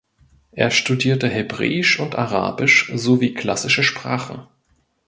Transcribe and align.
Er 0.51 0.71
studierte 0.71 1.29
Hebräisch 1.29 1.99
und 1.99 2.15
Arabisch 2.15 2.91
sowie 2.95 3.35
klassische 3.35 3.83
Sprachen. 3.83 4.47